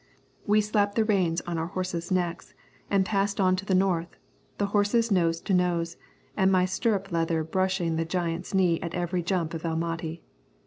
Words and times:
We 0.47 0.61
slapped 0.61 0.95
the 0.95 1.05
reins 1.05 1.41
on 1.41 1.59
our 1.59 1.67
horses' 1.67 2.09
necks 2.09 2.55
and 2.89 3.05
passed 3.05 3.39
on 3.39 3.55
to 3.57 3.65
the 3.65 3.75
north, 3.75 4.15
the 4.57 4.65
horses 4.73 5.11
nose 5.11 5.39
to 5.41 5.53
nose, 5.53 5.95
and 6.35 6.51
my 6.51 6.65
stirrup 6.65 7.11
leather 7.11 7.43
brushing 7.43 7.97
the 7.97 8.03
giant's 8.05 8.51
knee 8.51 8.81
at 8.81 8.95
every 8.95 9.21
jump 9.21 9.53
of 9.53 9.63
El 9.63 9.75
Mahdi. 9.75 10.23